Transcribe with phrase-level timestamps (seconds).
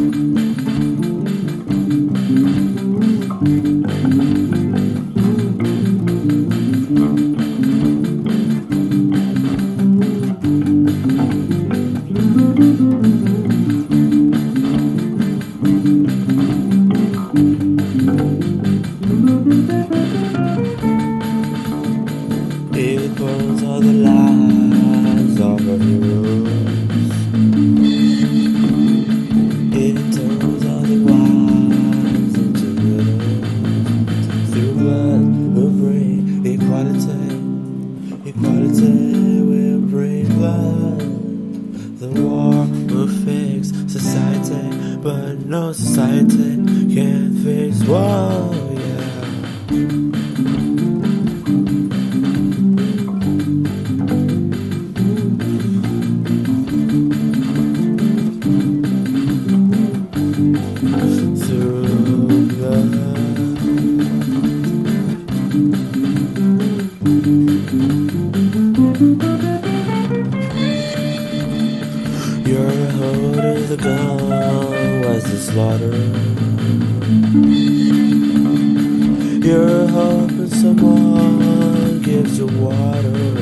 [0.00, 0.37] It
[45.02, 46.56] but no society
[46.94, 48.54] can fix war.
[48.54, 50.08] Yeah.
[61.46, 62.94] through blood.
[72.46, 74.67] You're holding the gun
[75.38, 75.92] slaughter.
[79.46, 83.38] You're hoping someone gives you water.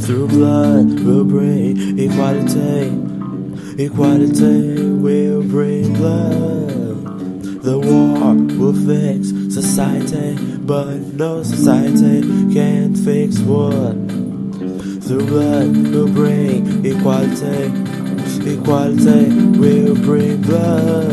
[0.00, 2.92] Through blood will bring equality.
[3.82, 6.86] Equality will bring blood.
[7.62, 12.20] The war will fix society, but no society
[12.54, 13.72] can fix war.
[15.00, 16.55] Through blood will bring.
[18.46, 21.10] Equality will bring blood.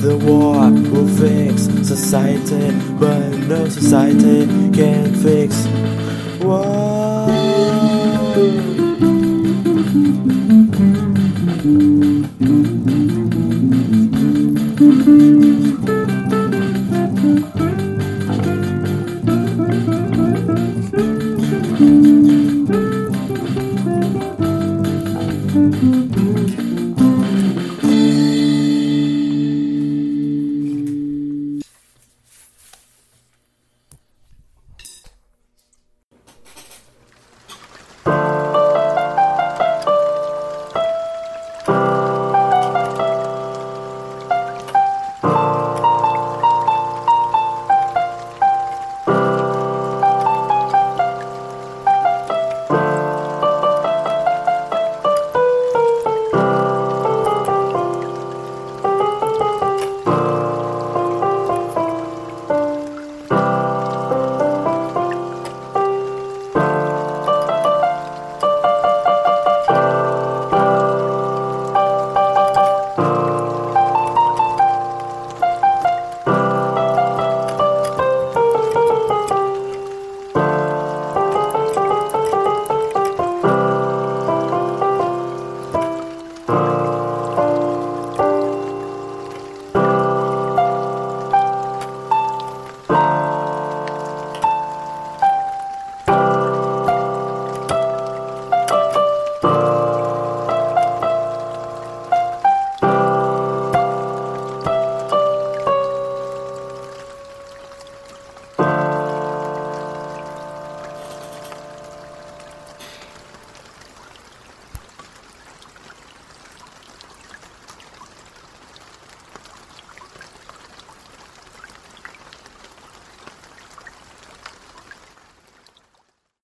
[0.00, 2.70] The war will fix society,
[3.00, 5.66] but no society can fix
[6.44, 7.05] war.